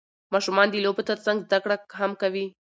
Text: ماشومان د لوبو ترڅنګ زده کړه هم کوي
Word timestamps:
ماشومان 0.33 0.67
د 0.71 0.75
لوبو 0.85 1.01
ترڅنګ 1.09 1.37
زده 1.45 1.57
کړه 1.63 1.75
هم 1.99 2.11
کوي 2.21 2.45